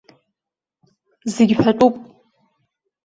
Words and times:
Зегьы 1.33 1.55
ҳәатәуп. 1.61 1.95